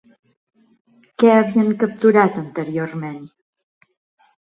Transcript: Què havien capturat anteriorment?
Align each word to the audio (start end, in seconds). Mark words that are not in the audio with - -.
Què 1.19 1.29
havien 1.35 1.71
capturat 1.85 2.43
anteriorment? 2.47 3.25